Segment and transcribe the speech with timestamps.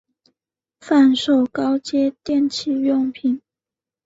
[0.79, 3.39] 贩售高阶电器用品